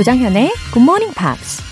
[0.00, 1.62] 조장현의 Good Morning Pops.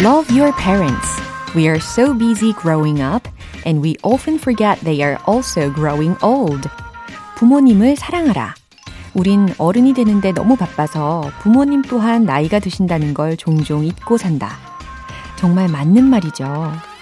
[0.00, 1.06] Love your parents.
[1.54, 3.28] We are so busy growing up
[3.66, 6.66] and we often forget they are also growing old.
[7.36, 8.54] 부모님을 사랑하라.
[9.12, 14.56] 우린 어른이 되는데 너무 바빠서 부모님 또한 나이가 드신다는 걸 종종 잊고 산다.
[15.36, 16.93] 정말 맞는 말이죠.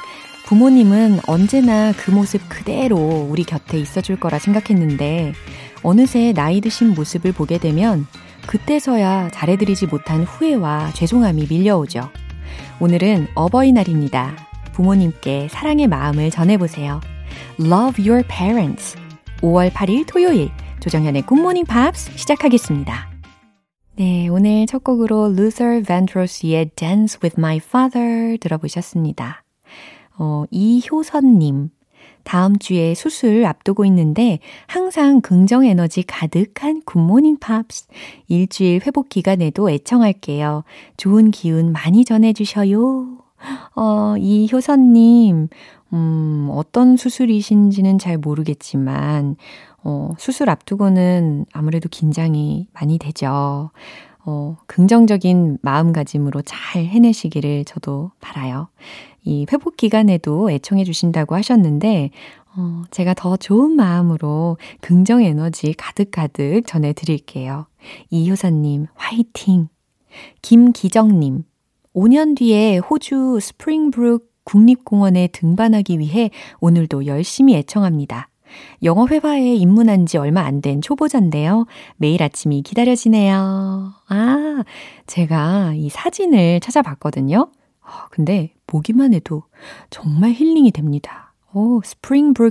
[0.52, 5.33] 부모님은 언제나 그 모습 그대로 우리 곁에 있어줄 거라 생각했는데
[5.83, 8.06] 어느새 나이 드신 모습을 보게 되면
[8.47, 12.11] 그때서야 잘해드리지 못한 후회와 죄송함이 밀려오죠.
[12.80, 14.37] 오늘은 어버이날입니다.
[14.75, 17.00] 부모님께 사랑의 마음을 전해보세요.
[17.59, 18.98] Love your parents.
[19.41, 20.50] 5월 8일 토요일
[20.80, 23.11] 조정현의 굿모닝 팝스 시작하겠습니다.
[23.97, 29.42] 네, 오늘 첫 곡으로 Luther Vandross의 Dance with My Father 들어보셨습니다.
[30.23, 31.70] 어, 이효선님.
[32.23, 37.89] 다음 주에 수술 앞두고 있는데 항상 긍정 에너지 가득한 굿모닝 팝스.
[38.29, 40.62] 일주일 회복 기간에도 애청할게요.
[40.97, 43.19] 좋은 기운 많이 전해주셔요.
[43.75, 45.48] 어, 이효선님,
[45.92, 49.34] 음, 어떤 수술이신지는 잘 모르겠지만,
[49.83, 53.73] 어, 수술 앞두고는 아무래도 긴장이 많이 되죠.
[54.25, 58.69] 어, 긍정적인 마음가짐으로 잘 해내시기를 저도 바라요.
[59.25, 62.11] 이 회복 기간에도 애청해 주신다고 하셨는데,
[62.56, 67.67] 어, 제가 더 좋은 마음으로 긍정 에너지 가득가득 전해 드릴게요.
[68.11, 69.69] 이효사님, 화이팅!
[70.42, 71.45] 김기정님,
[71.95, 78.29] 5년 뒤에 호주 스프링브룩 국립공원에 등반하기 위해 오늘도 열심히 애청합니다.
[78.83, 81.67] 영어 회화에 입문한 지 얼마 안 된 초보자인데요.
[81.97, 83.92] 매일 아침이 기다려지네요.
[84.09, 84.64] 아,
[85.07, 87.51] 제가 이 사진을 찾아봤거든요.
[88.11, 89.45] 근데 보기만 해도
[89.90, 91.33] 정말 힐링이 됩니다.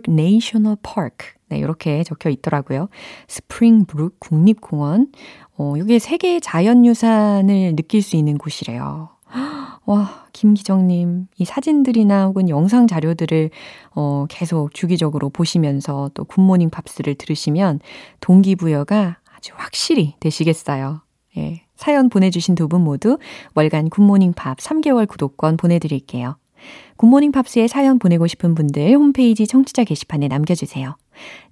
[0.08, 1.28] 네이셔널 파크.
[1.50, 2.88] 네, 이렇게 적혀 있더라고요.
[3.28, 5.12] 스프링브룩 국립공원.
[5.58, 9.10] 어, 이게 세계 자연유산을 느낄 수 있는 곳이래요.
[9.86, 13.50] 와, 김기정님, 이 사진들이나 혹은 영상 자료들을
[13.96, 17.80] 어, 계속 주기적으로 보시면서 또 굿모닝 팝스를 들으시면
[18.20, 21.02] 동기부여가 아주 확실히 되시겠어요.
[21.38, 21.62] 예.
[21.76, 23.18] 사연 보내주신 두 분 모두
[23.56, 26.38] 월간 굿모닝 팝 3개월 구독권 보내드릴게요.
[26.98, 30.96] 굿모닝 팝스에 사연 보내고 싶은 분들 홈페이지 청취자 게시판에 남겨주세요.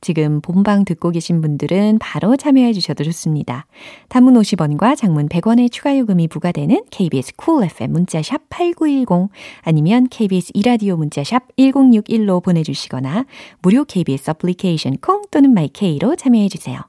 [0.02, 3.66] 지금 본방 듣고 계신 분들은 바로 참여해 주셔도 좋습니다.
[4.10, 9.30] 단문 50원과 장문 100원의 추가 요금이 부과되는 KBS 쿨 cool FM 문자샵 8910
[9.62, 13.26] 아니면 KBS 이라디오 문자샵 1061로 보내주시거나
[13.62, 16.89] 무료 KBS 어플리케이션 콩 또는 마이케이로 참여해 주세요.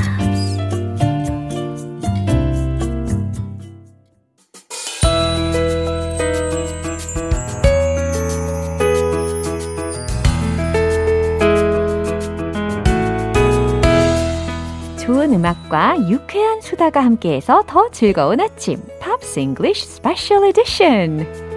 [16.11, 18.83] 유쾌한 수다가 함께해서 더 즐거운 아침.
[18.99, 21.50] 팝스 잉글리쉬 스페셜 에디션.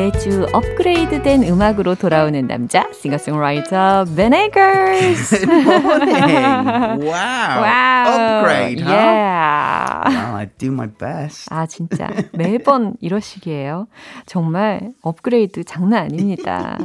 [0.00, 5.28] 매주 업그레이드된 음악으로 돌아오는 남자, 싱어송라이터 Ben Eggers.
[5.28, 7.04] Good morning.
[7.04, 7.60] wow.
[7.60, 8.40] wow.
[8.40, 8.90] Upgrade, huh?
[8.90, 10.08] Yeah.
[10.08, 11.50] Well, I do my best.
[11.50, 12.08] 아, 진짜.
[12.32, 13.88] 매번 이러시기에요.
[14.24, 16.78] 정말 업그레이드 장난 아닙니다.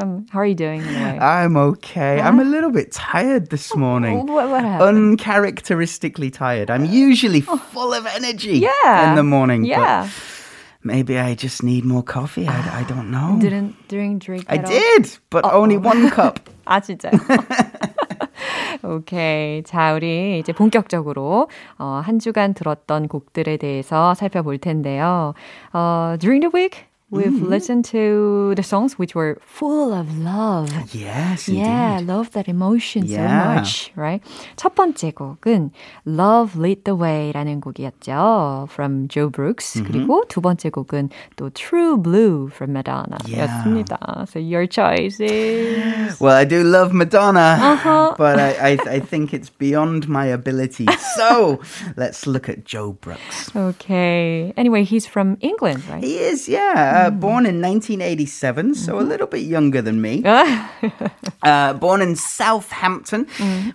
[0.00, 1.18] 참, how are you doing anyway?
[1.20, 2.22] I'm okay.
[2.22, 4.26] I'm a little bit tired this morning.
[4.26, 5.20] What, what happened?
[5.20, 6.70] Uncharacteristically tired.
[6.70, 9.10] I'm usually full of energy yeah.
[9.10, 9.66] in the morning.
[9.66, 10.04] Yeah.
[10.04, 10.35] But
[10.82, 12.46] maybe I just need more coffee.
[12.46, 13.38] I, I don't know.
[13.38, 14.64] Didn't drink, drink I all?
[14.64, 16.40] did, but only one cup.
[16.66, 17.12] 아, 진짜요?
[18.82, 19.62] 오케이.
[19.64, 25.34] 자, 우리 이제 본격적으로 어, 한 주간 들었던 곡들에 대해서 살펴볼 텐데요.
[25.72, 30.71] 어, during the week, we've listened to the songs which were full of love.
[30.95, 32.07] Yes, Yeah, indeed.
[32.07, 33.51] love that emotion so Yeah.
[33.59, 34.23] much, right?
[34.55, 35.71] 첫 번째 곡은
[36.07, 38.69] Love Lead the Way라는 곡이었죠.
[38.71, 39.83] From Joe Brooks.
[39.85, 44.23] 그리고 두 번째 곡은 또 True Blue from Madonna 였습니다.
[44.31, 46.15] So your choice is...
[46.21, 48.15] Well, I do love Madonna, Uh-huh.
[48.17, 50.87] but I, I, I think it's beyond my ability.
[51.17, 51.59] So
[51.97, 53.51] let's look at Joe Brooks.
[53.53, 54.53] Okay.
[54.55, 56.01] Anyway, he's from England, right?
[56.01, 56.94] He is, yeah.
[56.96, 60.22] uh, born in 1987, so a little bit younger than me.
[61.42, 63.26] uh, born in Southampton,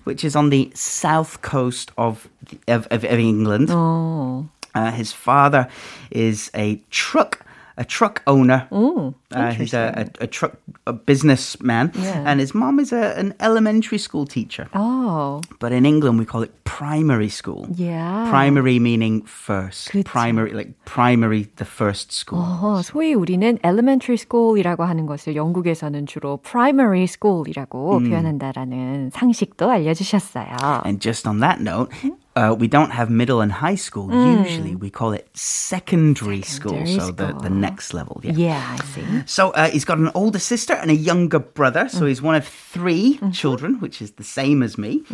[0.04, 2.28] which is on the south coast of,
[2.68, 3.70] of, of, of England.
[3.70, 4.46] 어.
[4.74, 5.68] Uh, his father
[6.12, 7.46] is a truck
[7.81, 8.67] a truck owner.
[8.73, 12.25] uh, he's a, a, a truck a businessman, Yeah.
[12.25, 14.69] and his mom is a, an elementary school teacher.
[14.73, 15.43] 어.
[15.61, 17.67] But in England, we call it primary school.
[17.77, 18.31] Yeah.
[18.31, 19.91] Primary meaning first.
[19.91, 20.05] 그쵸.
[20.05, 22.41] Primary, like primary, the first school.
[22.41, 30.83] 어허, 소위 우리는 elementary school이라고 하는 것을 영국에서는 주로 primary school이라고 표현한다라는 상식도 알려주셨어요.
[30.87, 31.91] And just on that note,
[32.36, 34.10] uh, we don't have middle and high school.
[34.42, 38.22] Usually, we call it secondary, school, Secondary so the, the next level.
[38.24, 38.32] Yeah.
[38.34, 39.04] Yeah, I see.
[39.26, 41.90] So uh, he's got an older sister and a younger brother.
[41.90, 45.04] So he's one of 3 children, which is the same as me.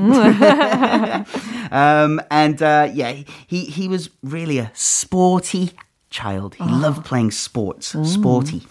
[1.71, 5.71] um, and uh, yeah, he he was really a sporty
[6.09, 6.55] child.
[6.55, 8.61] He loved playing sports, sporty.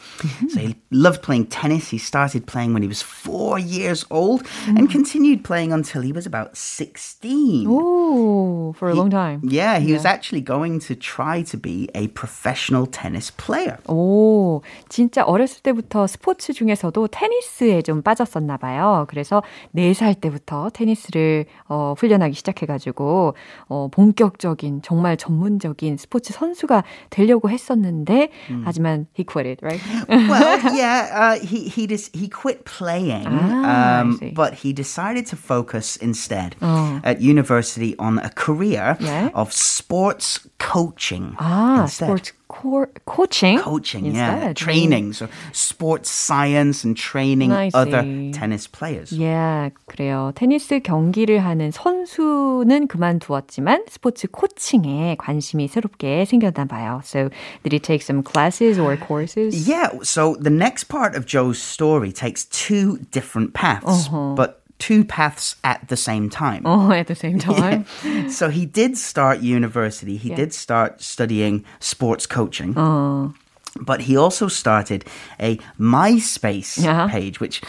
[0.48, 1.90] So he loved playing tennis.
[1.90, 6.26] He started playing when he was four years old and continued playing until he was
[6.26, 7.66] about 16.
[7.68, 9.40] Oh, for a long time.
[9.42, 13.78] Yeah, he was actually going to try to be a professional tennis player.
[13.88, 19.06] 오, 진짜 어렸을 때부터 스포츠 중에서도 테니스에 좀 빠졌었나 봐요.
[19.08, 19.42] 그래서
[19.74, 23.34] 4살 때부터 테니스를 어, 훈련하기 시작해가지고
[23.68, 26.84] 어, 본격적인 정말 전문적인 스포츠 선수가
[27.25, 28.29] 되려고 했었는데
[28.65, 29.81] 하지만 he quit it, right?
[30.07, 34.31] well, yeah, uh, he he just he quit playing, Ah, I um, see.
[34.31, 36.99] but he decided to focus instead Oh.
[37.03, 39.29] at university on a career Yeah.
[39.33, 41.35] of sports coaching.
[41.39, 42.17] 아, instead.
[42.25, 43.59] 스 포츠 코, 코칭?
[43.63, 44.55] Coaching, yeah, instead.
[44.57, 48.31] training, so sports science and training I other see.
[48.31, 49.11] tennis players.
[49.17, 50.31] 예, 그래요.
[50.35, 57.01] 테니스 경기를 하는 선수는 그만두었지만 스포츠 코칭에 관심이 새롭게 생겼나 봐요.
[57.03, 57.29] So,
[57.63, 59.67] did he take some classes or courses?
[59.67, 64.35] Yeah, so the next part of Joe's story takes two different paths, Uh-huh.
[64.35, 66.62] but two paths at the same time.
[66.66, 67.84] Oh, at the same time.
[68.28, 70.16] So he did start university.
[70.16, 70.36] He Yeah.
[70.36, 72.74] did start studying sports coaching.
[72.74, 73.32] 어,
[73.80, 75.04] But he also started
[75.38, 77.08] a MySpace Yeah.
[77.08, 77.60] page, which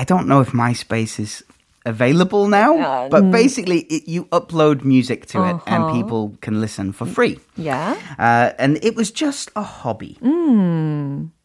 [0.00, 1.44] I don't know if MySpace is
[1.84, 5.92] available now, Uh, but basically it, you upload music to it and Uh-huh.
[5.92, 7.38] people can listen for free.
[7.56, 7.94] yeah.
[8.18, 10.16] Uh, and it was just a hobby.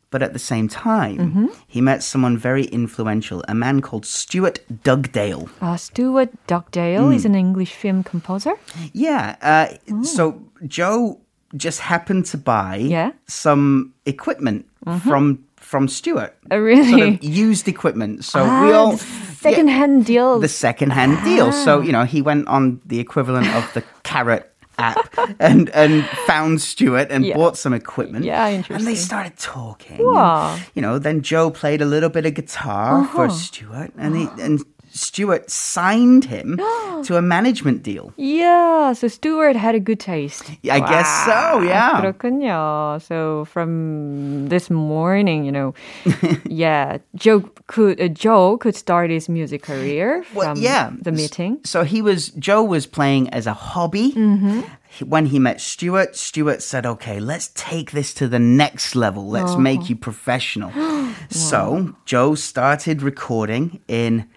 [0.10, 5.50] But at the same time, he met someone very influential, a man called Stuart Dugdale.
[5.62, 8.54] Uh, Stuart Dugdale is an English film composer.
[8.94, 9.36] Yeah.
[9.42, 9.68] Uh,
[10.04, 11.20] So Joe
[11.58, 13.12] just happened to buy Yeah.
[13.28, 14.66] some equipment
[15.04, 16.34] from from Stuart.
[16.52, 16.92] Uh, really?
[16.92, 18.24] Sort of used equipment.
[18.24, 18.98] So we Ah, all
[19.42, 20.40] second-hand deal.
[20.40, 21.52] the second-hand deal.
[21.52, 24.44] So you know he went on the equivalent of the carrot
[24.78, 25.10] app
[25.40, 27.36] and and found Stuart and Yeah.
[27.36, 28.26] bought some equipment.
[28.26, 29.98] Yeah, And they started talking.
[30.00, 30.54] Wow.
[30.54, 33.34] And, you know, then Joe played a little bit of guitar for Uh-huh.
[33.34, 34.64] Stuart, and he, and
[34.98, 36.58] Stuart signed him
[37.04, 38.14] to a management deal.
[38.18, 40.50] Yeah, so Stuart had a good taste.
[40.70, 40.88] I wow.
[40.90, 42.02] guess so, yeah.
[42.02, 43.02] 그렇군요.
[43.02, 45.74] So from this morning, you know,
[46.46, 50.92] yeah, Joe could uh, Joe could start his music career from well, yeah.
[51.02, 51.60] the meeting.
[51.64, 54.14] So he was Joe was playing as a hobby.
[54.14, 54.66] Mhm.
[55.06, 59.28] when he met Stuart, Stuart said, okay, let's take this to the next level.
[59.28, 59.60] Let's oh.
[59.60, 60.72] make you professional.
[60.76, 61.14] wow.
[61.30, 64.28] So Joe started recording in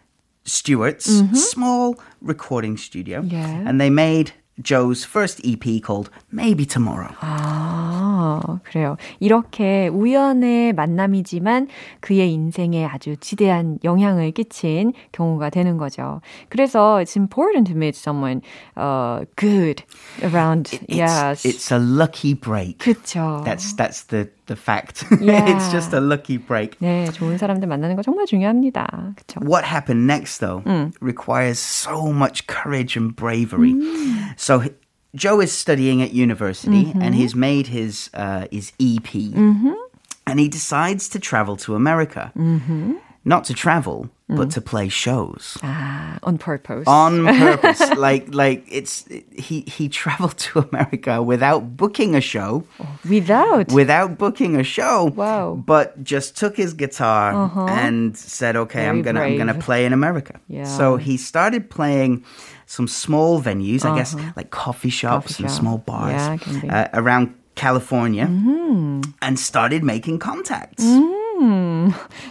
[0.45, 1.35] Stuart's mm-hmm.
[1.35, 3.23] small recording studio.
[3.23, 3.65] Yeah.
[3.67, 4.33] And they made
[4.63, 7.15] Joe's first EP called Maybe Tomorrow.
[7.23, 8.97] Ah, 그래요.
[9.21, 11.69] 이렇게 우연의 만남이지만
[12.01, 16.21] 그의 인생에 아주 지대한 영향을 끼친 경우가 되는 거죠.
[16.49, 18.43] 그래서 it's important to meet someone
[18.77, 19.83] uh, good
[20.23, 20.71] around.
[20.73, 21.45] It's, yes.
[21.45, 22.79] It's a lucky break.
[22.79, 23.43] 그렇죠.
[23.45, 25.04] That's that's the the fact.
[25.22, 25.46] Yeah.
[25.48, 26.78] it's just a lucky break.
[26.80, 29.14] 네, 좋은 사람들 만나는 거 정말 중요합니다.
[29.16, 29.40] 그쵸.
[29.42, 30.94] What happened next, though, Mm.
[31.02, 33.74] requires so much courage and bravery.
[33.74, 34.34] Mm.
[34.38, 34.74] So h-
[35.16, 37.02] Joe is studying at university, Mm-hmm.
[37.02, 39.08] and he's made his uh, his EP,
[40.28, 42.32] and he decides to travel to America.
[42.38, 42.94] Mm-hmm.
[43.24, 44.37] Not to travel, Mm.
[44.39, 46.87] but to play shows 아, on purpose.
[46.87, 47.83] on purpose.
[47.99, 52.63] like like it's he he traveled to America without booking a show.
[53.03, 53.73] Without.
[53.75, 55.11] without booking a show.
[55.17, 55.59] Wow.
[55.59, 55.63] Uh-huh.
[55.67, 57.35] But just took his guitar
[57.69, 60.65] and said, "Okay, I'm gonna I'm gonna play in America." Yeah.
[60.65, 62.23] So he started playing
[62.71, 65.43] some small venues, I guess, like coffee shops Uh-huh.
[65.43, 65.61] Coffee and shop.
[65.61, 66.37] small bars Yeah.
[66.39, 66.71] Mm-hmm.
[66.71, 68.31] uh, around California,
[69.21, 70.85] and started making contacts.
[70.87, 71.70] Mm.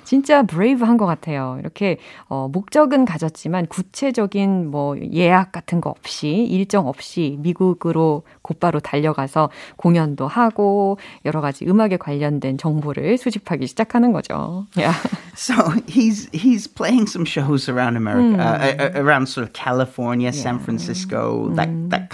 [0.04, 1.58] 진짜 브레이브한 것 같아요.
[1.60, 9.50] 이렇게 어, 목적은 가졌지만 구체적인 뭐 예약 같은 거 없이 일정 없이 미국으로 곧바로 달려가서
[9.78, 14.68] 공연도 하고 여러 가지 음악에 관련된 정보를 수집하기 시작하는 거죠.
[14.76, 14.96] Yeah.
[15.36, 15.54] So
[15.88, 18.96] he's he's playing some shows around America, mm.
[18.96, 20.44] uh, around sort of California, yeah.
[20.44, 21.56] San Francisco, mm.
[21.56, 22.10] that that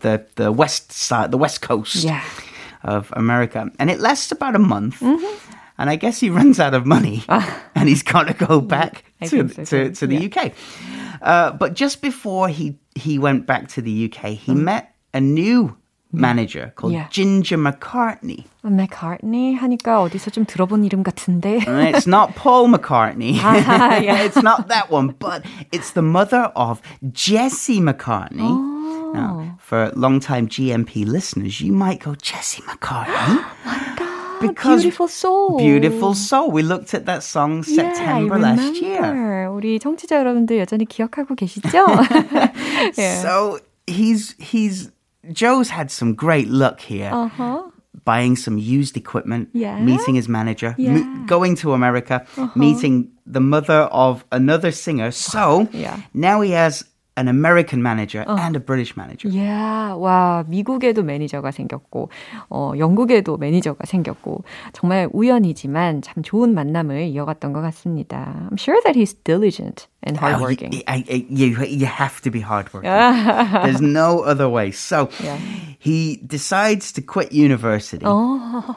[0.00, 2.04] the the west side, the west coast.
[2.04, 2.22] Yeah.
[2.84, 5.00] Of America, and it lasts about a month.
[5.00, 5.26] Mm-hmm.
[5.77, 9.49] and I guess he runs out of money and he's got to go back to,
[9.49, 10.43] so, to, to, the yeah.
[10.43, 10.53] UK.
[11.21, 14.57] Uh, but just before he, he went back to the UK, he mm.
[14.57, 15.77] met a new
[16.11, 17.07] manager called yeah.
[17.09, 18.45] Ginger McCartney.
[18.63, 21.61] McCartney 하니까 어디서 좀 들어본 이름 같은데.
[21.93, 23.39] it's not Paul McCartney.
[23.41, 24.21] Ah, yeah.
[24.23, 26.81] it's not that one, but it's the mother of
[27.11, 28.41] Jesse McCartney.
[28.41, 29.11] Oh.
[29.13, 34.14] Now, for long-time GMP listeners, you might go, Jesse McCartney?
[34.41, 35.57] my God because beautiful soul.
[35.57, 36.51] Beautiful soul.
[36.51, 39.49] We looked at that song September yeah, last year.
[39.51, 41.85] 우리 청취자 여러분들 여전히 기억하고 계시죠?
[42.97, 43.21] yeah.
[43.21, 44.91] So he's he's
[45.31, 47.11] Joe's had some great luck here.
[47.13, 47.63] Uh-huh.
[48.03, 49.79] Buying some used equipment, yeah.
[49.79, 51.03] meeting his manager, yeah.
[51.27, 52.49] going to America, uh-huh.
[52.55, 55.11] meeting the mother of another singer.
[55.11, 56.01] So yeah.
[56.13, 56.83] now he has
[57.16, 58.38] an American manager 어.
[58.38, 59.28] and a British manager.
[59.28, 62.10] Yeah, 와 미국에도 매니저가 생겼고,
[62.50, 68.48] 어 영국에도 매니저가 생겼고 정말 우연이지만 참 좋은 만남을 이어갔던 것 같습니다.
[68.50, 70.82] I'm sure that he's diligent and hardworking.
[70.86, 72.90] Oh, you, you, you have to be hardworking.
[72.90, 74.70] There's no other way.
[74.70, 75.38] So yeah.
[75.78, 78.04] he decides to quit university.
[78.06, 78.76] Oh.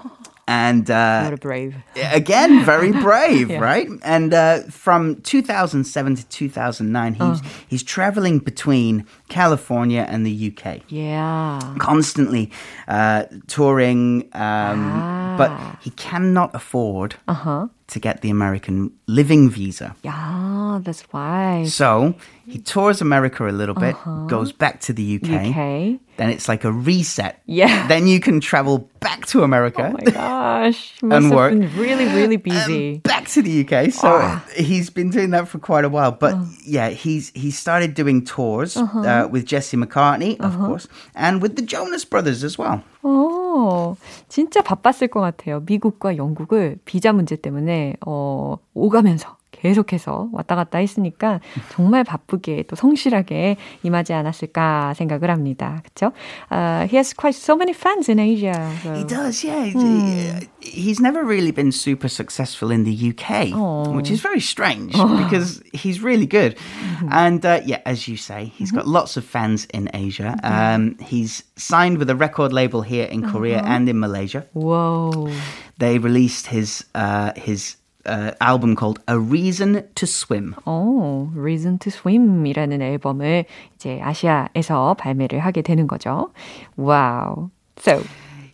[0.50, 1.76] And uh, what a brave.
[1.96, 3.60] Again, very brave, yeah.
[3.60, 3.88] right?
[4.02, 7.42] And uh, from 2007 to 2009, he's oh.
[7.68, 10.82] he's traveling between California and the UK.
[10.88, 12.52] Yeah, constantly
[12.88, 15.36] uh, touring, um, ah.
[15.38, 17.16] but he cannot afford.
[17.28, 19.96] Uh-huh to get the American living visa.
[20.04, 21.66] Yeah, that's why.
[21.66, 22.14] So
[22.49, 24.27] he tours America a little bit, uh-huh.
[24.27, 25.49] goes back to the UK.
[25.49, 26.01] UK.
[26.17, 27.41] Then it's like a reset.
[27.47, 27.89] Yeah.
[27.89, 29.89] Then you can travel back to America.
[29.89, 30.93] Oh my gosh.
[31.03, 31.53] Must and work.
[31.75, 32.99] really, really busy.
[32.99, 33.91] back to the UK.
[33.91, 34.45] So oh.
[34.55, 36.13] he's been doing that for quite a while.
[36.13, 36.47] But oh.
[36.65, 39.01] yeah, he's he started doing tours uh-huh.
[39.01, 40.67] uh, with Jesse McCartney, of uh-huh.
[40.67, 42.83] course, and with the Jonas Brothers as well.
[43.03, 43.97] 오,
[44.29, 45.61] 진짜 바빴을 것 같아요.
[45.67, 51.41] 미국과 영국을 비자 문제 때문에 어, 오가면서 계속해서 왔다 갔다 했으니까
[51.73, 55.83] 정말 바쁘게 또 성실하게 임하지 않았을까 생각을 합니다.
[55.85, 56.13] 그렇죠?
[56.51, 58.53] Uh, he has quite so many fans in Asia.
[58.83, 58.93] So.
[58.93, 59.71] He does, yeah.
[59.73, 60.45] Hmm.
[60.61, 63.91] He's never really been super successful in the UK, oh.
[63.93, 65.17] which is very strange oh.
[65.25, 66.57] because he's really good.
[67.11, 70.37] And uh, yeah, as you say, he's got lots of fans in Asia.
[70.43, 73.73] Um, he's signed with a record label here in Korea uh-huh.
[73.73, 74.47] and in Malaysia.
[74.53, 75.33] Whoa.
[75.79, 80.55] They released his uh, his uh, album called A Reason to Swim.
[80.67, 83.45] 오, Reason to Swim이라는 앨범을
[83.75, 86.31] 이제 아시아에서 발매를 하게 되는 거죠.
[86.77, 87.51] Wow.
[87.79, 88.03] So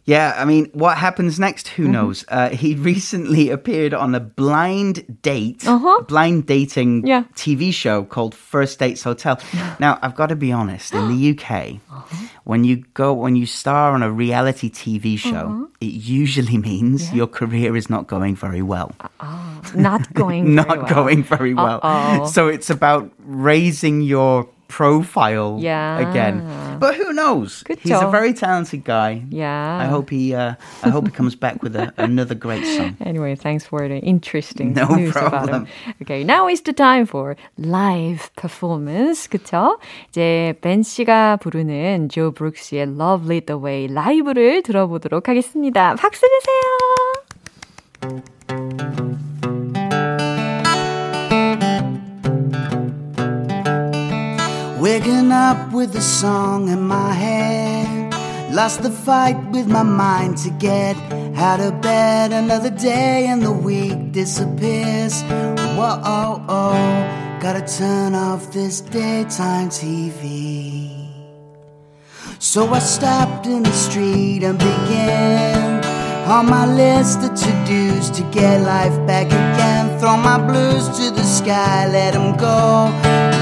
[0.05, 1.69] yeah, I mean, what happens next?
[1.69, 1.91] Who mm-hmm.
[1.91, 2.25] knows?
[2.27, 6.03] Uh, he recently appeared on a blind date, uh-huh.
[6.03, 7.23] blind dating yeah.
[7.33, 9.39] TV show called First Dates Hotel.
[9.79, 10.93] now, I've got to be honest.
[10.93, 12.27] In the UK, uh-huh.
[12.43, 15.65] when you go, when you star on a reality TV show, uh-huh.
[15.81, 17.15] it usually means yeah.
[17.15, 18.93] your career is not going very well.
[19.19, 20.87] Uh, not going, not well.
[20.87, 21.79] going very well.
[21.81, 22.27] Uh-oh.
[22.27, 25.98] So it's about raising your profile yeah.
[25.98, 26.46] again.
[26.78, 27.62] But who knows?
[27.66, 27.82] 그쵸?
[27.82, 29.22] He's a very talented guy.
[29.28, 29.78] Yeah.
[29.82, 32.96] I hope he uh, I hope he comes back with a, another great song.
[33.04, 35.32] Anyway, thanks for the interesting no news problem.
[35.32, 35.66] about him.
[36.02, 39.26] Okay, now is the time for live performance.
[39.28, 39.78] 그쵸?
[40.08, 45.96] 이제 벤 씨가 부르는 조 브룩스의 Love Lead the Way 라이브를 들어보도록 하겠습니다.
[45.96, 46.93] 박수 주세요.
[54.85, 58.53] Waking up with a song in my head.
[58.53, 60.95] Lost the fight with my mind to get
[61.35, 62.31] out of bed.
[62.31, 65.23] Another day and the week disappears.
[65.23, 67.39] Whoa, oh, oh.
[67.41, 71.09] Gotta turn off this daytime TV.
[72.37, 75.74] So I stopped in the street and began
[76.25, 79.99] on my list of to dos to get life back again.
[79.99, 82.89] Throw my blues to the sky, let them go.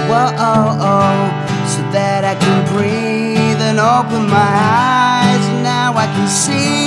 [0.09, 1.29] Whoa, oh, oh,
[1.65, 5.43] so that I can breathe and open my eyes.
[5.47, 6.83] And now I can see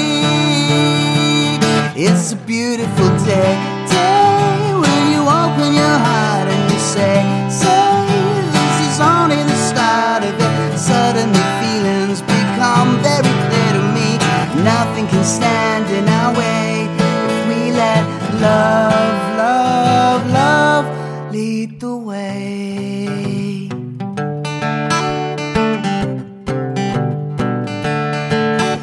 [2.05, 3.57] it's a beautiful day.
[3.89, 8.05] Day when you open your heart and you say, Say,
[8.53, 10.79] this is only the start of it.
[10.79, 11.66] Suddenly
[15.11, 16.89] can stand in our way
[17.29, 18.05] if we let
[18.41, 23.69] love, love, love lead the way.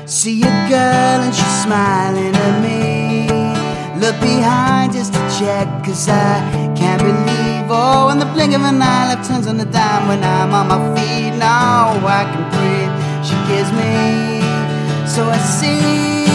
[0.06, 3.27] See a girl and she's smiling at me.
[4.00, 7.65] Look behind just to check, cause I can't believe.
[7.70, 10.68] Oh, in the blink of an eye, life turns on a dime when I'm on
[10.68, 11.32] my feet.
[11.38, 12.94] Now I can breathe.
[13.25, 14.23] She gives me
[15.13, 16.25] so I see.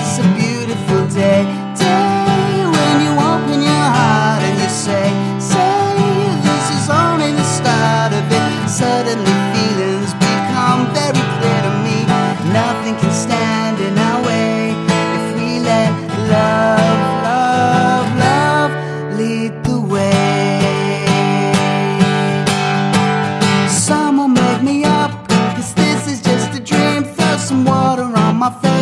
[0.00, 1.44] It's a beautiful day,
[1.76, 5.76] day when you open your heart and you say, say,
[6.40, 8.50] this is only the start of it.
[8.66, 11.98] Suddenly feelings become very clear to me.
[12.60, 13.45] Nothing can stand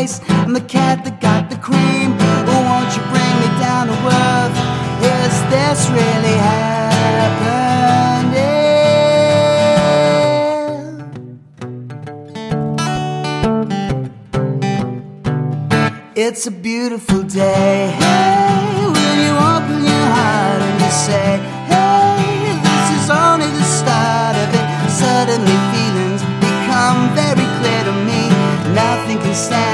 [0.05, 0.21] my.
[0.29, 2.17] I'm the cat that got the cream.
[2.21, 4.57] Oh, won't you bring me down to earth?
[5.01, 6.93] Is this really happening?
[16.17, 17.91] It's a beautiful day.
[17.99, 21.39] Hey, when you open your heart and you say,
[21.73, 24.67] Hey, this is only the start of it.
[24.91, 28.23] Suddenly feelings become very clear to me.
[28.75, 29.74] Nothing can stand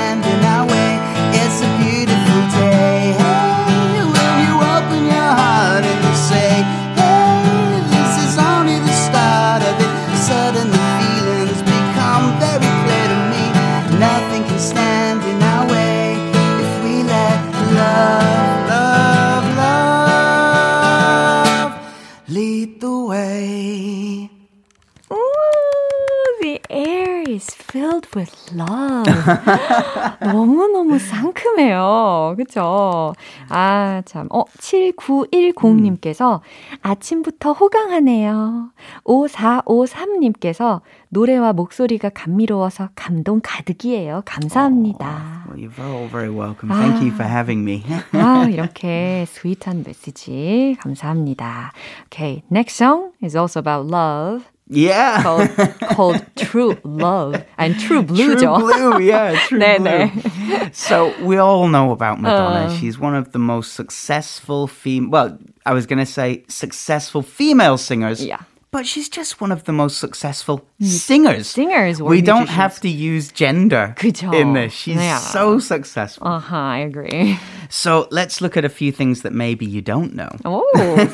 [30.20, 32.34] 너무너무 상큼해요.
[32.37, 33.12] 그쵸?
[33.49, 34.28] 아, 참.
[34.30, 36.40] 어, 7910님께서
[36.82, 38.70] 아침부터 호강하네요.
[39.04, 44.23] 5453님께서 노래와 목소리가 감미로워서 감동 가득이에요.
[44.25, 45.45] 감사합니다.
[45.49, 46.69] Well, you're all very welcome.
[46.69, 47.82] Thank you for having me.
[48.12, 51.73] 아, 이렇게 스윗한 메시지 감사합니다.
[52.06, 54.45] Okay, next song is also about love.
[54.71, 55.23] Yeah.
[55.23, 58.37] Called, called True Love and True Blue.
[58.37, 60.71] True Blue, yeah, True Blue.
[60.73, 62.23] So we all know about uh.
[62.23, 62.73] Madonna.
[62.73, 62.76] Uh.
[62.76, 65.11] She's one of the most successful female.
[65.11, 68.25] Well, I was gonna say successful female singers.
[68.25, 68.43] Yeah.
[68.73, 71.49] But she's just one of the most successful singers.
[71.49, 72.56] singers or We don't musicians.
[72.56, 74.33] have to use gender 그죠.
[74.33, 74.73] in this.
[74.73, 75.19] She's Yeah.
[75.19, 76.28] so successful.
[76.28, 77.37] Uh-huh, I agree.
[77.69, 80.30] So let's look at a few things that maybe you don't know.
[80.45, 80.63] Oh,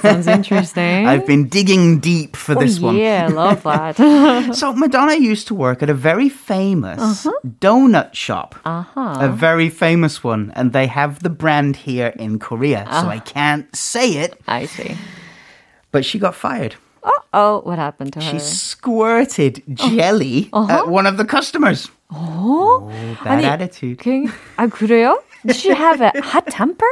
[0.03, 1.07] sounds interesting.
[1.09, 2.97] I've been digging deep for oh, this one.
[2.97, 3.97] yeah, love that.
[4.55, 7.27] So Madonna used to work at a very famous
[7.61, 8.55] donut shop.
[8.66, 9.16] Uh-huh.
[9.21, 10.53] A very famous one.
[10.55, 12.85] And they have the brand here in Korea.
[13.01, 14.37] So I can't say it.
[14.47, 14.95] I see.
[15.90, 16.77] But she got fired
[17.34, 18.32] Oh, what happened to her?
[18.32, 21.89] She squirted jelly at one of the customers.
[22.12, 22.91] Oh,
[23.24, 24.00] Bad 아니, attitude.
[24.00, 25.17] 그, 아, 그래요?
[25.45, 26.86] Did she have a hot temper?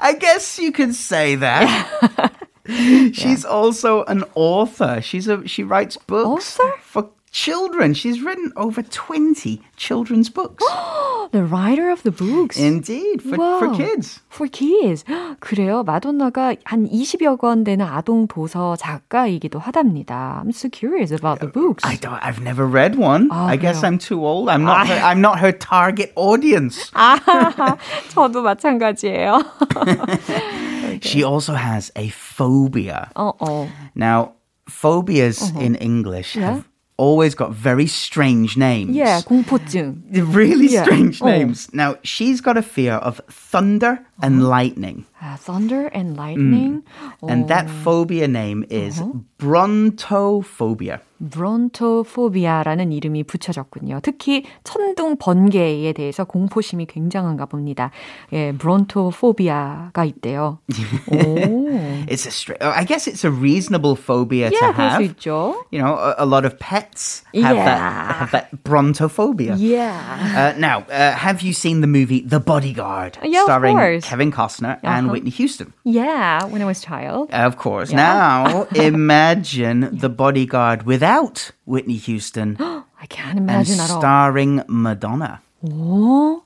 [0.00, 2.32] I guess you could say that.
[3.12, 5.00] She's also an author.
[5.02, 6.72] She's a she writes books Author?
[6.82, 7.94] for children.
[7.94, 10.62] She's written over 20 children's books.
[11.32, 12.58] The writer of the books.
[12.58, 13.74] Indeed, for, for Wow.
[13.74, 14.20] kids.
[14.28, 15.02] For kids.
[15.40, 15.82] 그래요.
[15.82, 20.42] 마돈나가 한 20여 권 되는 아동 도서 작가이기도 하답니다.
[20.44, 21.84] I'm so curious about the books.
[21.88, 22.20] I don't.
[22.22, 23.30] I've never read one.
[23.30, 23.92] 아, I guess 그래요?
[23.92, 24.50] I'm too old.
[24.50, 24.86] I'm not.
[24.88, 26.92] Her, I'm not her target audience.
[28.12, 29.40] 저도 마찬가지예요.
[31.00, 33.08] She also has a phobia.
[33.16, 33.68] 어, 어.
[33.94, 34.32] Now,
[34.68, 36.42] phobias in English Uh-huh.
[36.42, 36.54] Yeah.
[36.56, 36.64] have
[36.96, 38.94] always got very strange names.
[38.96, 40.02] 예, 공포증.
[40.32, 40.84] Really Yeah.
[40.84, 41.26] strange Oh.
[41.26, 41.68] names.
[41.72, 44.48] Now, she's got a fear of thunder and Uh-huh.
[44.48, 45.04] lightning.
[45.20, 46.82] 아, thunder and lightning.
[47.22, 47.28] Mm.
[47.30, 49.20] And that phobia name is Uh-huh.
[49.38, 50.98] brontophobia.
[51.22, 54.00] 브론토포비아라는 이름이 붙여졌군요.
[54.02, 57.92] 특히 천둥 번개에 대해서 공포심이 굉장한가 봅니다.
[58.32, 60.58] 예, 브론토포비아가 있대요.
[61.12, 61.68] 오.
[62.10, 65.02] It's a stra- I guess it's a reasonable phobia 예, to 그럴 수 have.
[65.14, 65.54] 있죠.
[65.70, 67.64] You know, a, a lot of pets have Yeah.
[67.70, 67.78] that
[68.18, 69.54] have that brontophobia.
[69.56, 69.94] Yeah.
[70.34, 74.05] Uh, now, uh, have you seen the movie The Bodyguard, Yeah, of starring course.
[74.06, 75.12] Kevin Costner and Uh-huh.
[75.12, 75.72] Whitney Houston?
[75.84, 77.30] Yeah, when I was a child.
[77.32, 77.90] Of course.
[77.90, 77.98] Yeah.
[78.02, 83.98] Now, imagine The Bodyguard without Whitney Houston I can't and imagine at all.
[84.00, 85.40] starring Madonna.
[85.62, 86.42] 오?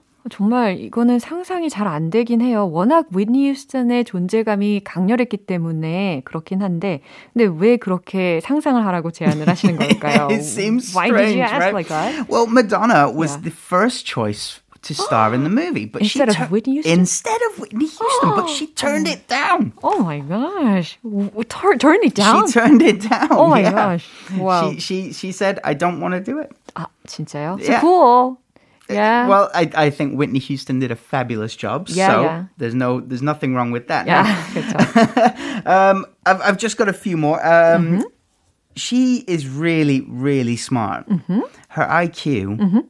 [0.29, 2.67] 정말 이거는 상상이 잘 안 되긴 해요.
[2.69, 6.99] 워낙 위니 휴스턴의 존재감이 강렬했기 때문에 그렇긴 한데,
[7.31, 10.27] 근데 왜 그렇게 상상을 하라고 제안을 하시는 걸까요?
[10.29, 11.73] it seems Why strange, did you ask right?
[11.73, 12.27] like that?
[12.29, 13.43] Well, Madonna was Yeah.
[13.43, 15.85] the first choice to star in the movie.
[15.85, 16.99] But Instead she of Whitney Houston?
[16.99, 19.73] Instead of Whitney Houston, but she turned it down.
[19.83, 20.97] Oh my gosh.
[21.49, 22.47] Turn, turn it down.
[22.47, 23.27] She turned it down.
[23.31, 23.71] Oh my yeah.
[23.71, 24.07] gosh.
[24.37, 24.71] Wow.
[24.71, 26.51] She, she, she said, I don't want to do it.
[26.75, 27.59] 아, 진짜요?
[27.59, 27.81] So Yeah.
[27.81, 28.39] cool.
[28.89, 29.27] Yeah.
[29.27, 31.89] Well, I, I think Whitney Houston did a fabulous job.
[31.89, 32.45] Yeah, so yeah.
[32.55, 34.07] there's no there's nothing wrong with that.
[34.07, 34.23] yeah,
[34.53, 35.67] 그렇죠.
[35.67, 37.43] Um, I've, I've just got a few more.
[37.45, 38.01] Um, Mm-hmm.
[38.77, 41.09] She is really, really smart.
[41.09, 41.41] Mm-hmm.
[41.69, 42.85] Her IQ,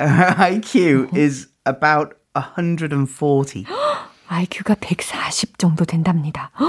[0.00, 3.64] her IQ is about 140.
[4.28, 6.50] IQ가 140 정도 된답니다.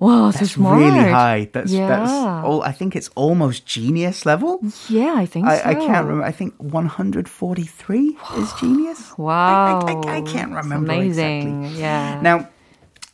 [0.00, 0.78] wow, so That's smart.
[0.78, 1.48] really high.
[1.52, 1.88] That's yeah.
[1.88, 2.62] that's all.
[2.62, 4.60] I think it's almost genius level.
[4.88, 5.52] Yeah, I think so.
[5.52, 6.24] I, I can't remember.
[6.24, 9.12] I think 143 is genius.
[9.18, 9.80] Wow.
[9.86, 11.64] I, I, I can't It's remember amazing.
[11.64, 11.80] exactly.
[11.80, 12.20] Yeah.
[12.22, 12.48] Now,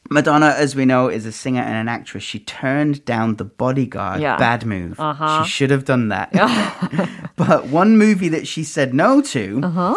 [0.09, 2.23] Madonna, as we know, is a singer and an actress.
[2.23, 4.21] She turned down The Bodyguard.
[4.21, 4.37] Yeah.
[4.37, 4.99] Bad move.
[4.99, 5.43] Uh-huh.
[5.43, 6.31] She should have done that.
[7.35, 9.95] but one movie that she said no to Uh-huh.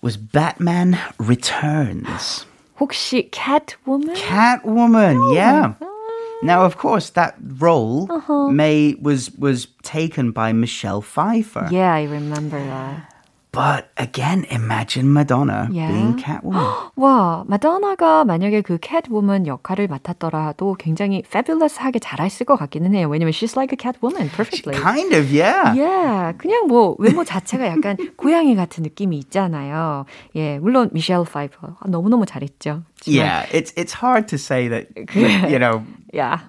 [0.00, 2.46] was Batman Returns.
[2.80, 4.16] 혹시 Catwoman?
[4.16, 5.74] Catwoman, yeah.
[6.42, 8.48] Now, of course, that role Uh-huh.
[8.48, 11.68] may was was taken by Michelle Pfeiffer.
[11.70, 13.11] Yeah, I remember that.
[13.52, 15.92] But again, imagine Madonna Yeah.
[15.92, 16.64] being Catwoman.
[16.96, 23.08] 와, 마더나가 만약에 그 Catwoman 역할을 맡았더라도 굉장히 fabulous하게 잘했을 것 같기는 해요.
[23.10, 24.72] 왜냐면 she's like a Catwoman perfectly.
[24.80, 25.76] kind of, yeah.
[25.76, 30.06] Yeah, 그냥 뭐 외모 자체가 약간 고양이 같은 느낌이 있잖아요.
[30.34, 32.84] 예, 물론 미셸 파이퍼 아, 너무너무 잘했죠.
[33.06, 34.86] Yeah, it's it's hard to say that
[35.50, 36.40] you know Yeah.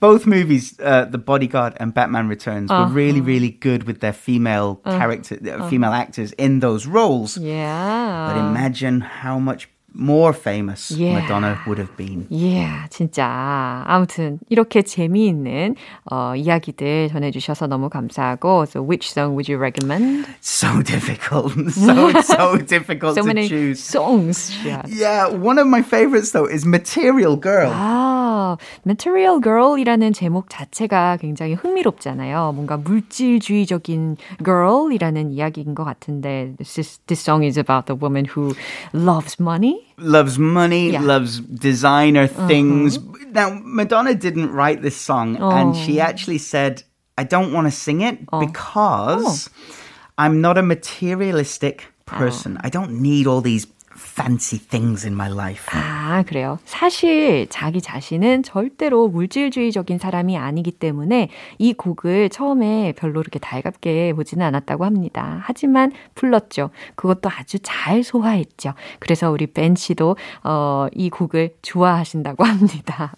[0.00, 3.26] both movies, uh, The Bodyguard and Batman Returns, were really Uh-huh.
[3.34, 7.36] really good with their female character, uh, female actors in those roles.
[7.36, 8.26] Yeah.
[8.32, 11.20] But imagine how much more famous Yeah.
[11.20, 12.26] Madonna would have been.
[12.30, 13.84] Yeah, 진짜.
[13.86, 15.76] 아무튼 이렇게 재미있는
[16.10, 20.26] 어, 이야기들 전해주셔서 너무 감사하고 So which song would you recommend?
[20.40, 23.80] So difficult, so so difficult So to many choose.
[23.82, 24.52] songs.
[24.64, 24.82] Yeah.
[24.88, 27.70] Yeah, one of my favorites though is Material Girl.
[27.72, 32.52] 아, Material Girl이라는 제목 자체가 굉장히 흥미롭잖아요.
[32.54, 38.54] 뭔가 물질주의적인 girl이라는 이야기인 것 같은데 this, is, this song is about the woman who
[38.92, 39.81] loves money.
[39.98, 41.00] Loves money, Yeah.
[41.00, 42.46] Loves designer mm-hmm.
[42.48, 42.98] things.
[43.32, 45.74] Now, Madonna didn't write this song, and oh.
[45.74, 46.04] she Oh.
[46.04, 46.82] actually said,
[47.16, 48.40] I don't want to sing it oh.
[48.40, 49.74] because oh.
[50.18, 52.56] I'm not a materialistic person.
[52.58, 52.60] Oh.
[52.64, 53.66] I don't need all these
[54.12, 55.64] fancy things in my life.
[55.72, 56.58] 아, 그래요.
[56.64, 64.44] 사실 자기 자신은 절대로 물질주의적인 사람이 아니기 때문에 이 곡을 처음에 별로 그렇게 달갑게 보지는
[64.46, 65.40] 않았다고 합니다.
[65.44, 66.70] 하지만 불렀죠.
[66.94, 68.74] 그것도 아주 잘 소화했죠.
[68.98, 73.14] 그래서 우리 벤 씨도 어, 이 곡을 좋아하신다고 합니다.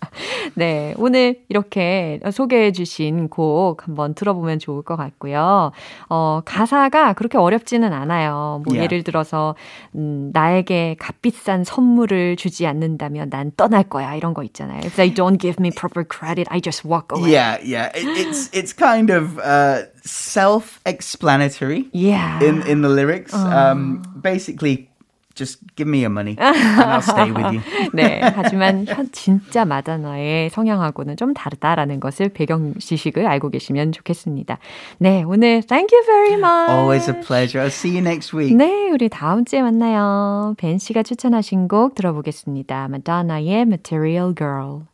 [0.55, 5.73] 네, 오늘 이렇게 소개해 주신 곡 한번 들어보면 좋을 것 같고요.
[6.09, 8.63] 어, 가사가 그렇게 어렵지는 않아요.
[8.65, 8.85] 뭐 Yeah.
[8.85, 9.55] 예를 들어서
[9.95, 14.80] 음, 나에게 값비싼 선물을 주지 않는다면 난 떠날 거야 이런 거 있잖아요.
[14.86, 17.32] If they don't give me proper credit, I just walk away.
[17.32, 17.92] Yeah, yeah.
[17.96, 22.40] It, it's it's kind of uh, self-explanatory Yeah.
[22.44, 23.34] in in the lyrics.
[23.34, 24.90] Um, basically,
[25.35, 27.61] just give me your money and I'll stay with you.
[27.93, 34.59] 네, 하지만 현, 진짜 마다나의 성향하고는 좀 다르다라는 것을 배경 지식을 알고 계시면 좋겠습니다.
[34.99, 36.71] 네, 오늘 thank you very much.
[36.71, 37.65] Always a pleasure.
[37.65, 38.57] I'll see you next week.
[38.57, 40.55] 네, 우리 다음 주에 만나요.
[40.57, 42.89] 벤 씨가 추천하신 곡 들어보겠습니다.
[42.89, 44.94] 마다나의 Material Girl.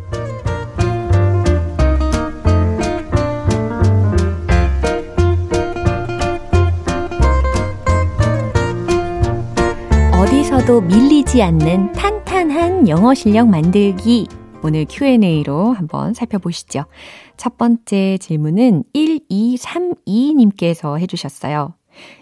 [10.71, 14.27] 어디서도 밀리지 않는 탄탄한 영어 실력 만들기.
[14.63, 16.85] 오늘 Q&A로 한번 살펴보시죠.
[17.35, 21.73] 첫 번째 질문은 1232님께서 해주셨어요.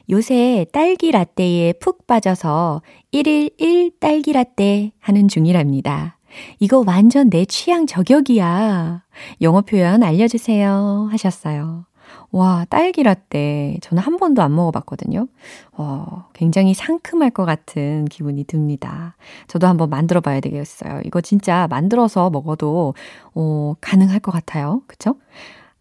[0.09, 2.81] 요새 딸기 라떼에 푹 빠져서
[3.13, 6.17] 1일 1 딸기 라떼 하는 중이랍니다.
[6.59, 9.03] 이거 완전 내 취향 저격이야.
[9.41, 11.09] 영어 표현 알려주세요.
[11.11, 11.85] 하셨어요.
[12.31, 13.77] 와, 딸기 라떼.
[13.81, 15.27] 저는 한 번도 안 먹어봤거든요.
[15.71, 19.15] 어, 굉장히 상큼할 것 같은 기분이 듭니다.
[19.47, 21.01] 저도 한번 만들어 봐야 되겠어요.
[21.05, 22.93] 이거 진짜 만들어서 먹어도,
[23.33, 24.83] 어, 가능할 것 같아요.
[24.85, 25.15] 그쵸?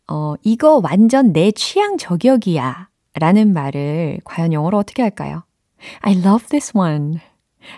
[0.09, 2.89] 어, 이거 완전 내 취향 저격이야.
[3.15, 5.43] 라는 말을 과연 영어로 어떻게 할까요?
[6.01, 7.19] I love this one.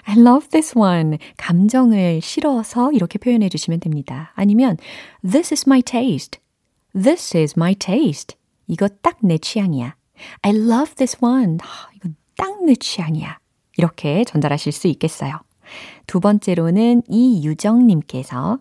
[0.04, 1.18] I love this one.
[1.36, 4.32] 감정을 실어서 이렇게 표현해 주시면 됩니다.
[4.34, 4.76] 아니면
[5.28, 6.38] This is my taste.
[6.92, 8.36] This is my taste.
[8.70, 9.96] 이거 딱 내 취향이야.
[10.42, 11.58] I love this one.
[11.96, 13.38] 이거 딱내 취향이야.
[13.76, 15.40] 이렇게 전달하실 수 있겠어요.
[16.06, 18.58] 두 번째로는 이유정님께서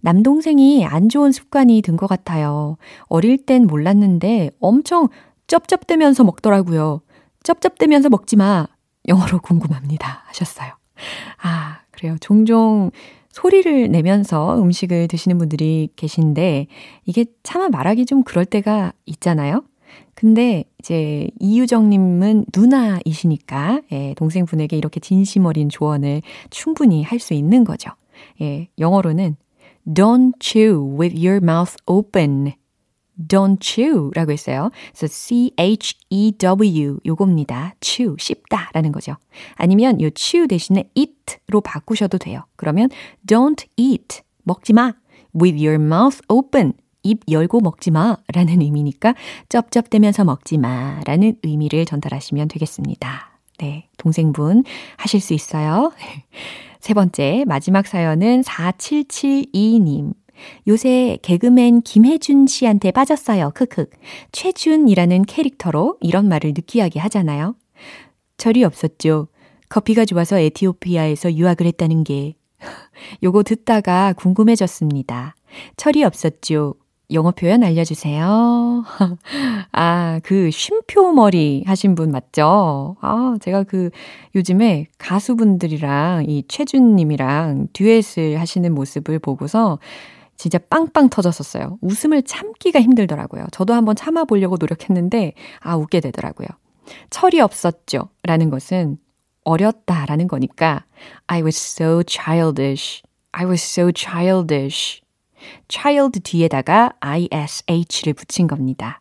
[0.00, 2.76] 남동생이 안 좋은 습관이 든 것 같아요.
[3.08, 5.08] 어릴 땐 몰랐는데 엄청
[5.46, 7.02] 쩝쩝대면서 먹더라고요.
[7.42, 8.66] 쩝쩝대면서 먹지 마.
[9.08, 10.24] 영어로 궁금합니다.
[10.26, 10.72] 하셨어요.
[11.42, 12.16] 아, 그래요.
[12.20, 12.90] 종종
[13.38, 16.66] 소리를 내면서 음식을 드시는 분들이 계신데
[17.06, 19.62] 이게 차마 말하기 좀 그럴 때가 있잖아요.
[20.14, 27.90] 근데 이제 이유정님은 누나이시니까 예, 동생분에게 이렇게 진심 어린 조언을 충분히 할 수 있는 거죠.
[28.40, 29.36] 예, 영어로는
[29.86, 32.54] Don't chew with your mouth open.
[33.26, 34.70] Don't chew 라고 했어요.
[34.94, 37.74] 그래서 C-H-E-W 요겁니다.
[37.80, 39.16] chew, 씹다 라는 거죠.
[39.56, 42.44] 아니면 요 chew 대신에 eat로 바꾸셔도 돼요.
[42.56, 42.90] 그러면
[43.26, 44.92] don't eat, 먹지 마.
[45.34, 49.14] with your mouth open, 입 열고 먹지 마 라는 의미니까
[49.48, 53.40] 쩝쩝대면서 먹지 마 라는 의미를 전달하시면 되겠습니다.
[53.58, 54.64] 네, 동생분
[54.96, 55.92] 하실 수 있어요.
[56.80, 60.12] 세 번째, 마지막 사연은 4772님.
[60.66, 63.52] 요새 개그맨 김혜준 씨한테 빠졌어요.
[63.54, 63.86] 크크.
[64.32, 67.54] 최준이라는 캐릭터로 이런 말을 느끼하게 하잖아요.
[68.36, 69.28] 절이 없었죠.
[69.68, 72.34] 커피가 좋아서 에티오피아에서 유학을 했다는 게.
[73.22, 75.34] 요거 듣다가 궁금해졌습니다.
[75.76, 76.74] 철이 없었죠.
[77.10, 78.84] 영어 표현 알려주세요.
[79.72, 82.96] 아, 그 쉼표 머리 하신 분 맞죠?
[83.00, 83.88] 아, 제가 그
[84.34, 89.78] 요즘에 가수분들이랑 이 최준님이랑 듀엣을 하시는 모습을 보고서
[90.38, 91.78] 진짜 빵빵 터졌었어요.
[91.80, 93.46] 웃음을 참기가 힘들더라고요.
[93.50, 96.46] 저도 한번 참아보려고 노력했는데, 아, 웃게 되더라고요.
[97.10, 98.08] 철이 없었죠.
[98.22, 98.98] 라는 것은
[99.44, 100.84] 어렸다 라는 거니까,
[101.26, 103.02] I was so childish.
[103.32, 105.02] I was so childish.
[105.68, 109.00] child 뒤에다가 ish를 붙인 겁니다.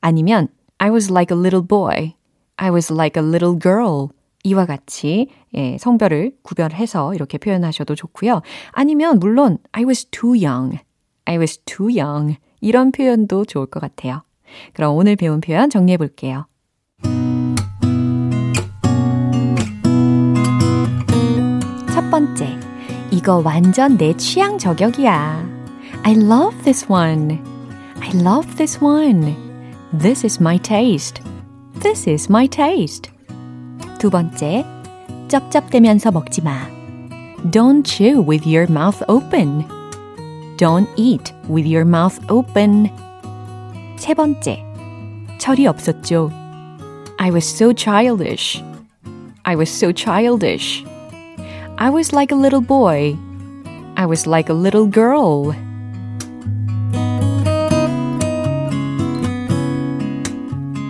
[0.00, 2.14] 아니면, I was like a little boy.
[2.56, 4.10] I was like a little girl.
[4.44, 8.42] 이와 같이 예, 성별을 구별해서 이렇게 표현하셔도 좋고요.
[8.72, 10.78] 아니면 물론 I was too young,
[11.24, 14.22] I was too young 이런 표현도 좋을 것 같아요.
[14.72, 16.46] 그럼 오늘 배운 표현 정리해 볼게요.
[21.92, 22.58] 첫 번째,
[23.10, 25.58] 이거 완전 내 취향 저격이야.
[26.04, 27.38] I love this one.
[28.00, 29.36] I love this one.
[29.98, 31.22] This is my taste.
[31.80, 33.17] This is my taste.
[33.99, 34.65] 두 번째,
[35.27, 36.67] 쩝쩝대면서 먹지 마.
[37.51, 39.65] Don't chew with your mouth open.
[40.57, 42.89] Don't eat with your mouth open.
[43.97, 44.63] 세 번째,
[45.39, 46.31] 철이 없었죠.
[47.17, 48.61] I was so childish.
[49.43, 50.85] I was so childish.
[51.77, 53.17] I was like a little boy.
[53.95, 55.53] I was like a little girl.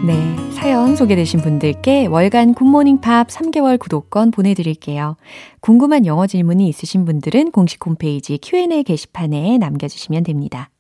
[0.06, 0.36] 네.
[0.59, 5.17] 사연 소개되신 분들께 월간 굿모닝 팝 3개월 구독권 보내드릴게요.
[5.61, 10.71] 궁금한 영어 질문이 있으신 분들은 공식 홈페이지 Q&A 게시판에 남겨주시면 됩니다.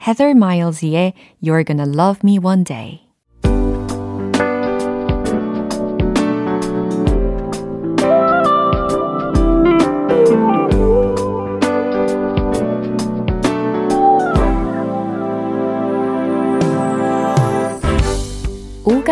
[0.00, 1.12] Heather Miles의
[1.44, 3.05] You're Gonna Love Me One Day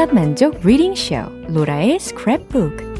[0.04, 1.14] 오감 만족 리딩 쇼
[1.48, 2.94] 로라의 스크랩북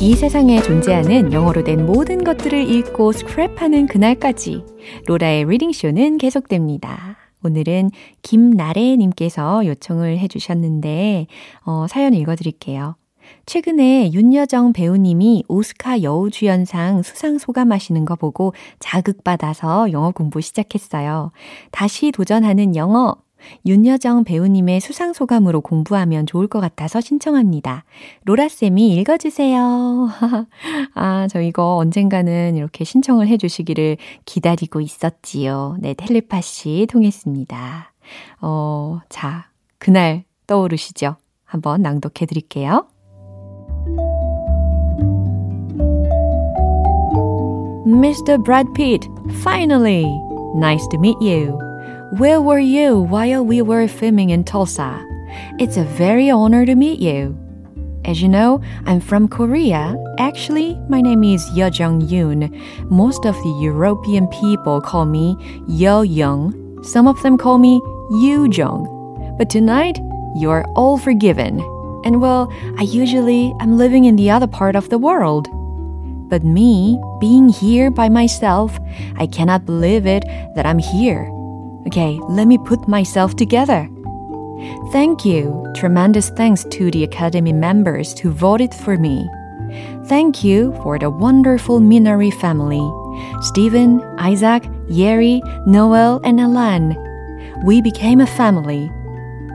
[0.00, 4.64] 이 세상에 존재하는 영어로 된 모든 것들을 읽고 스크랩하는 그날까지
[5.06, 7.16] 로라의 리딩 쇼는 계속됩니다.
[7.42, 7.90] 오늘은
[8.22, 11.26] 김나래님께서 요청을 해주셨는데
[11.64, 12.99] 어, 사연 읽어드릴게요.
[13.46, 21.32] 최근에 윤여정 배우님이 오스카 여우주연상 수상 소감하시는 거 보고 자극받아서 영어 공부 시작했어요.
[21.70, 23.16] 다시 도전하는 영어.
[23.66, 27.84] 윤여정 배우님의 수상 소감으로 공부하면 좋을 것 같아서 신청합니다.
[28.24, 30.08] 로라쌤이 읽어주세요.
[30.94, 35.76] 아, 저 이거 언젠가는 이렇게 신청을 해주시기를 기다리고 있었지요.
[35.80, 37.92] 네, 텔레파시 통했습니다.
[38.40, 41.16] 어, 자, 그날 떠오르시죠?
[41.44, 42.86] 한번 낭독해 드릴게요.
[47.86, 48.42] Mr.
[48.42, 49.06] Brad Pitt,
[49.42, 50.04] finally!
[50.54, 51.58] Nice to meet you.
[52.18, 55.04] Where were you while we were filming in Tulsa?
[55.58, 57.38] It's a very honor to meet you.
[58.04, 59.96] As you know, I'm from Korea.
[60.18, 62.50] Actually, my name is Yeo Jung Yoon.
[62.90, 65.36] Most of the European people call me
[65.68, 66.82] Yeo Young.
[66.82, 69.36] Some of them call me Yoo Jung.
[69.38, 69.98] But tonight,
[70.34, 71.60] you're all forgiven.
[72.04, 75.48] And well, I usually am living in the other part of the world.
[76.28, 78.78] But me, being here by myself,
[79.16, 81.28] I cannot believe it that I'm here.
[81.86, 83.88] Okay, let me put myself together.
[84.92, 85.66] Thank you.
[85.74, 89.28] Tremendous thanks to the Academy members who voted for me.
[90.06, 92.82] Thank you for the wonderful Minari family
[93.42, 96.96] Stephen, Isaac, Yeri, Noel, and Alan.
[97.64, 98.90] We became a family.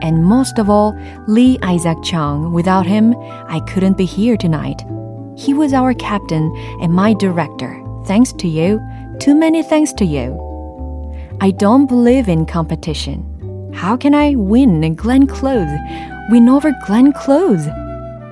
[0.02, 2.52] And most of all, Lee Isaac Chung.
[2.52, 3.14] Without him,
[3.48, 4.82] I couldn't be here tonight.
[5.36, 7.82] He was our captain and my director.
[8.06, 8.80] Thanks to you.
[9.18, 10.42] Too many thanks to you.
[11.40, 13.72] I don't believe in competition.
[13.74, 15.68] How can I win Glenn Close?
[16.30, 17.66] Win over Glenn Close?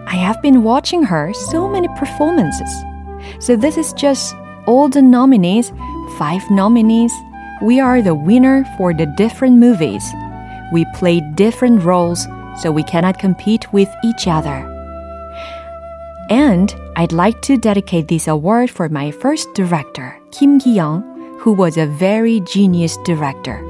[0.06, 2.70] I have been watching her so many performances.
[3.40, 4.34] So this is just
[4.66, 5.72] all the nominees,
[6.18, 7.12] five nominees.
[7.62, 10.04] We are the winner for the different movies.
[10.74, 12.26] We play different roles,
[12.60, 14.58] so we cannot compete with each other.
[16.28, 21.76] And I'd like to dedicate this award for my first director, Kim Ki-young, who was
[21.76, 23.62] a very genius director.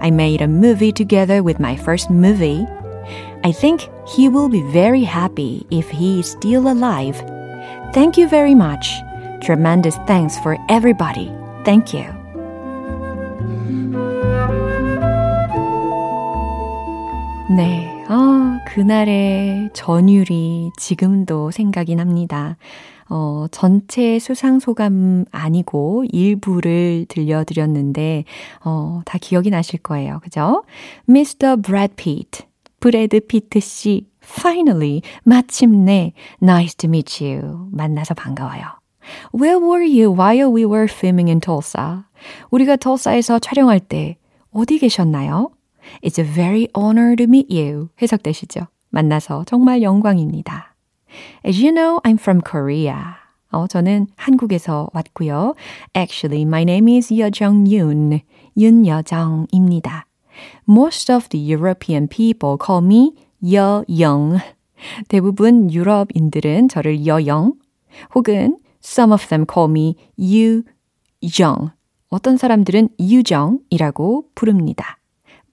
[0.00, 2.66] I made a movie together with my first movie.
[3.44, 7.22] I think he will be very happy if he is still alive.
[7.94, 8.90] Thank you very much.
[9.42, 11.30] Tremendous thanks for everybody.
[11.64, 12.18] Thank you.
[17.50, 22.58] 네, 아, 그날의 전율이 지금도 생각이 납니다.
[23.08, 28.24] 어, 전체 수상 소감 아니고 일부를 들려드렸는데,
[28.64, 30.20] 어, 다 기억이 나실 거예요.
[30.22, 30.64] 그죠?
[31.08, 31.56] Mr.
[31.62, 32.44] Brad Pitt.
[32.80, 37.66] 브래드 피트 씨, finally, 마침내, nice to meet you.
[37.72, 38.62] 만나서 반가워요.
[39.34, 42.04] Where were you while we were filming in Tulsa?
[42.50, 44.18] 우리가 톨사에서 촬영할 때
[44.52, 45.50] 어디 계셨나요?
[46.02, 47.88] It's a very honor to meet you.
[48.00, 48.66] 해석되시죠?
[48.90, 50.74] 만나서 정말 영광입니다.
[51.46, 52.94] As you know, I'm from Korea.
[53.50, 55.54] 어, 저는 한국에서 왔고요.
[55.96, 58.20] Actually, my name is 여정 윤.
[58.56, 60.06] 윤여정입니다.
[60.68, 64.38] Most of the European people call me 여영.
[65.08, 67.54] 대부분 유럽인들은 저를 여영
[68.14, 71.70] 혹은 some of them call me 유정.
[72.10, 74.97] 어떤 사람들은 유정이라고 부릅니다.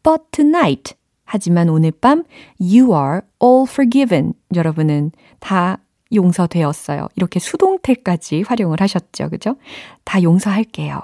[0.05, 2.25] But tonight, 하지만 오늘 밤
[2.59, 4.33] you are all forgiven.
[4.53, 5.79] 여러분은 다
[6.13, 7.07] 용서되었어요.
[7.15, 9.31] 이렇게 수동태까지 활용을 하셨죠.
[9.31, 9.55] 그죠?
[10.03, 11.01] 다 용서할게요.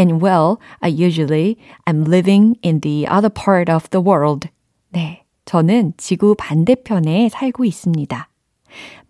[0.00, 4.48] And well, I usually am living in the other part of the world.
[4.88, 5.24] 네.
[5.44, 8.28] 저는 지구 반대편에 살고 있습니다.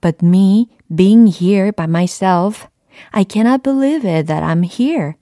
[0.01, 2.67] But me being here by myself,
[3.13, 5.13] I cannot believe it that I'm here.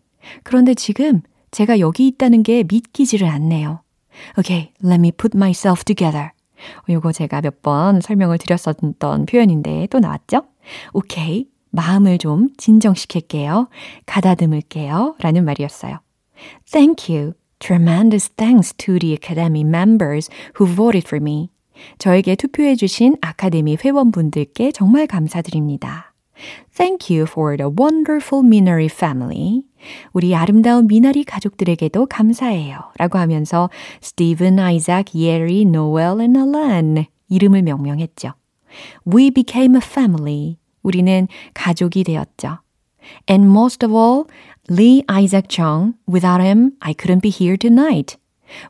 [0.43, 3.83] 그런데 지금 제가 여기 있다는 게 믿기지를 않네요.
[4.39, 6.33] Okay, let me put myself together.
[6.89, 10.43] 요거 제가 몇 번 설명을 드렸었던 표현인데 또 나왔죠?
[10.93, 11.49] 오케이.
[11.71, 13.69] 마음을 좀 진정시킬게요.
[14.07, 15.17] 가다듬을게요.
[15.21, 16.01] 라는 말이었어요.
[16.71, 17.35] Thank you.
[17.61, 20.29] Tremendous thanks to the Academy members
[20.59, 21.51] who voted for me.
[21.99, 26.13] 저에게 투표해주신 아카데미 회원분들께 정말 감사드립니다.
[26.75, 29.63] Thank you for the wonderful Minari family.
[30.13, 32.79] 우리 아름다운 미나리 가족들에게도 감사해요.
[32.97, 38.33] 라고 하면서 스티븐, 아이작, 예리, 노엘, and 알란 이름을 명명했죠.
[39.07, 40.57] We became a family.
[40.83, 42.59] 우리는 가족이 되었죠.
[43.29, 44.25] And most of all,
[44.71, 45.95] Lee Isaac Chung.
[46.07, 48.17] Without him, I couldn't be here tonight.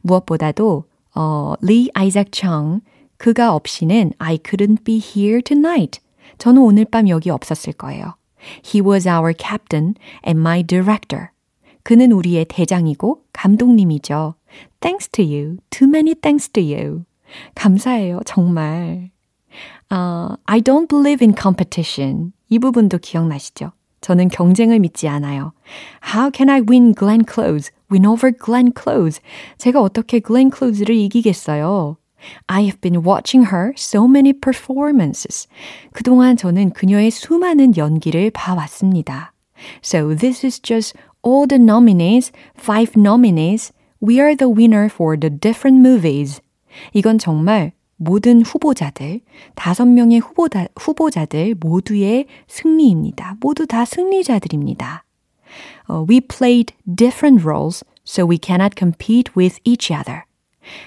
[0.03, 2.81] 무엇보다도 어, Lee Isaac Chung.
[3.17, 6.01] 그가 없이는 I couldn't be here tonight.
[6.39, 8.15] 저는 오늘 밤 여기 없었을 거예요.
[8.63, 9.95] He was our captain
[10.27, 11.31] and my director.
[11.83, 14.35] 그는 우리의 대장이고 감독님이죠.
[14.81, 15.59] Thanks to you.
[15.71, 17.05] Too many thanks to you.
[17.55, 19.11] 감사해요, 정말.
[19.91, 22.33] Uh, I don't believe in competition.
[22.49, 23.73] 이 부분도 기억나시죠?
[24.01, 25.53] 저는 경쟁을 믿지 않아요.
[26.15, 27.71] How can I win Glenn Close?
[27.91, 29.21] Win over Glenn Close?
[29.59, 31.97] 제가 어떻게 Glenn Close를 이기겠어요?
[32.48, 35.48] I have been watching her so many performances.
[35.94, 39.34] 그동안 저는 그녀의 수많은 연기를 봐왔습니다.
[39.84, 43.72] So this is just all the nominees, five nominees.
[44.02, 46.42] We are the winner for the different movies.
[46.94, 49.22] 이건 정말 모든 후보자들,
[49.56, 53.38] 다섯 명의 후보다, 후보자들 모두의 승리입니다.
[53.40, 55.04] 모두 다 승리자들입니다.
[55.90, 60.26] Uh, we played different roles so we cannot compete with each other.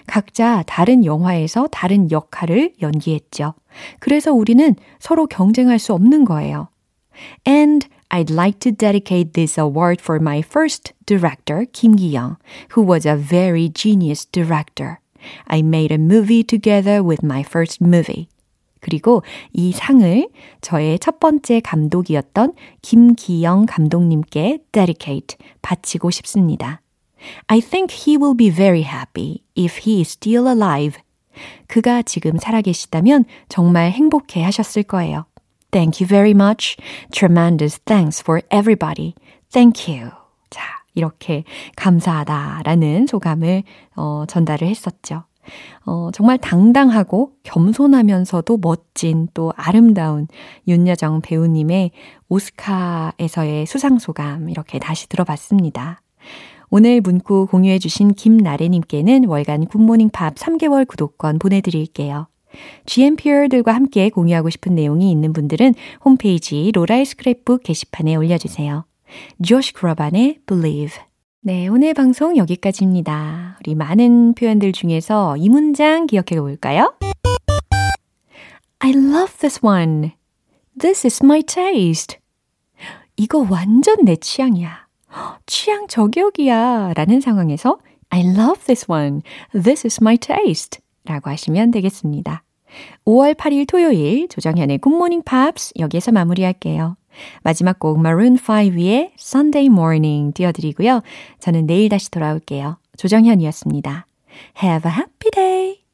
[0.08, 3.54] 각자 다른 영화에서 다른 역할을 연기했죠.
[4.00, 6.70] 그래서 우리는 서로 경쟁할 수 없는 거예요.
[7.48, 12.38] And I'd like to dedicate this award for my first director, Kim Gi-young,
[12.76, 15.00] who was a very genius director.
[15.48, 18.28] I made a movie together with my first movie.
[18.84, 19.24] 그리고
[19.54, 20.28] 이 상을
[20.62, 26.83] 저의 첫 번째 감독이었던 김기영 감독님께 dedicate, 바치고 싶습니다.
[27.48, 31.00] I think he will be very happy if he is still alive.
[31.68, 35.26] 그가 지금 살아계시다면 정말 행복해 하셨을 거예요.
[35.72, 36.78] Thank you very much.
[37.12, 39.16] Tremendous thanks for everybody.
[39.52, 40.12] Thank you.
[40.50, 40.62] 자,
[40.94, 41.44] 이렇게
[41.76, 43.64] 감사하다라는 소감을
[43.96, 45.24] 어, 전달을 했었죠.
[45.86, 50.28] 어, 정말 당당하고 겸손하면서도 멋진 또 아름다운
[50.68, 51.92] 윤여정 배우님의
[52.30, 56.02] 오스카에서의 수상 소감 이렇게 다시 들어봤습니다.
[56.76, 62.28] 오늘 문구 공유해 주신 김나래님께는 월간 굿모닝 팝 3개월 구독권 보내드릴게요.
[62.88, 68.86] GMPR들과 함께 공유하고 싶은 내용이 있는 분들은 홈페이지 로라의 스크랩북 게시판에 올려주세요.
[69.46, 70.98] 조시 크로반의 Believe
[71.42, 73.60] 네, 오늘 방송 여기까지입니다.
[73.60, 76.96] 우리 많은 표현들 중에서 이 문장 기억해 볼까요?
[78.80, 80.14] I love this one.
[80.80, 82.18] This is my taste.
[83.16, 84.83] 이거 완전 내 취향이야.
[85.46, 86.94] 취향 저격이야.
[86.96, 89.22] 라는 상황에서 I love this one.
[89.52, 90.80] This is my taste.
[91.06, 92.44] 라고 하시면 되겠습니다.
[93.06, 96.96] 5월 8일 토요일 조정현의 굿모닝 팝스 여기에서 마무리할게요.
[97.44, 101.02] 마지막 곡 Maroon 5의 Sunday Morning 띄워드리고요.
[101.40, 102.78] 저는 내일 다시 돌아올게요.
[102.98, 104.08] 조정현이었습니다.
[104.64, 105.83] Have a happy day!